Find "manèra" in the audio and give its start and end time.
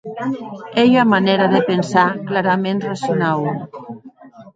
1.13-1.45